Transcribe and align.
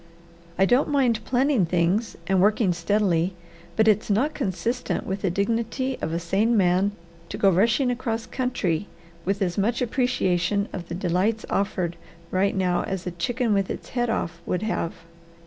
I 0.57 0.65
don't 0.65 0.89
mind 0.89 1.23
planning 1.25 1.63
things 1.67 2.17
and 2.25 2.41
working 2.41 2.73
steadily, 2.73 3.35
but 3.75 3.87
it's 3.87 4.09
not 4.09 4.33
consistent 4.33 5.05
with 5.05 5.21
the 5.21 5.29
dignity 5.29 5.99
of 6.01 6.11
a 6.11 6.17
sane 6.17 6.57
man 6.57 6.93
to 7.29 7.37
go 7.37 7.51
rushing 7.51 7.91
across 7.91 8.25
country 8.25 8.87
with 9.25 9.43
as 9.43 9.59
much 9.59 9.79
appreciation 9.79 10.67
of 10.73 10.87
the 10.87 10.95
delights 10.95 11.45
offered 11.51 11.97
right 12.31 12.55
now 12.55 12.81
as 12.81 13.05
a 13.05 13.11
chicken 13.11 13.53
with 13.53 13.69
its 13.69 13.89
head 13.89 14.09
off 14.09 14.41
would 14.47 14.63
have. 14.63 14.95